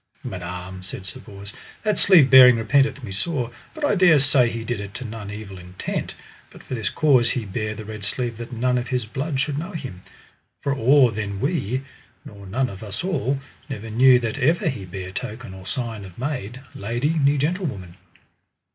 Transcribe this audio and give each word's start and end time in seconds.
Madam, 0.23 0.81
said 0.81 1.05
Sir 1.05 1.19
Bors, 1.19 1.53
that 1.83 1.99
sleeve 1.99 2.27
bearing 2.31 2.55
repenteth 2.55 3.03
me 3.03 3.11
sore, 3.11 3.51
but 3.75 3.85
I 3.85 3.93
dare 3.93 4.17
say 4.17 4.49
he 4.49 4.63
did 4.63 4.79
it 4.79 4.95
to 4.95 5.05
none 5.05 5.29
evil 5.29 5.59
intent, 5.59 6.15
but 6.49 6.63
for 6.63 6.73
this 6.73 6.89
cause 6.89 7.29
he 7.33 7.45
bare 7.45 7.75
the 7.75 7.85
red 7.85 8.03
sleeve 8.03 8.37
that 8.39 8.51
none 8.51 8.79
of 8.79 8.87
his 8.87 9.05
blood 9.05 9.39
should 9.39 9.59
know 9.59 9.73
him. 9.73 10.01
For 10.63 10.73
or 10.73 11.11
then 11.11 11.39
we, 11.39 11.83
nor 12.25 12.47
none 12.47 12.67
of 12.67 12.81
us 12.81 13.03
all, 13.03 13.41
never 13.69 13.91
knew 13.91 14.17
that 14.17 14.39
ever 14.39 14.69
he 14.69 14.85
bare 14.85 15.11
token 15.11 15.53
or 15.53 15.67
sign 15.67 16.03
of 16.03 16.17
maid, 16.17 16.61
lady, 16.73 17.19
ne 17.23 17.37
gentlewoman. 17.37 17.95